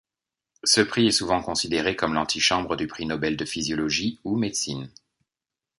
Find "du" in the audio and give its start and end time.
2.75-2.87